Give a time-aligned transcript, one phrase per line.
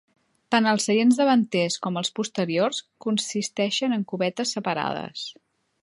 [0.53, 5.29] Tant els seients davanters com els posteriors consisteixen en cubetes separades.